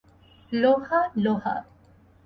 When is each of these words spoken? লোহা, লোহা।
লোহা, 0.51 0.99
লোহা। 1.17 1.55